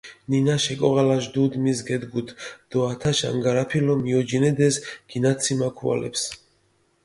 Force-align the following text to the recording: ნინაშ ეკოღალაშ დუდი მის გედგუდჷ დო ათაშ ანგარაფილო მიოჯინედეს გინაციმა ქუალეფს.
ნინაშ 0.33 0.63
ეკოღალაშ 0.75 1.25
დუდი 1.33 1.59
მის 1.65 1.79
გედგუდჷ 1.89 2.33
დო 2.69 2.77
ათაშ 2.91 3.19
ანგარაფილო 3.29 3.93
მიოჯინედეს 4.03 4.75
გინაციმა 5.09 5.69
ქუალეფს. 5.77 6.23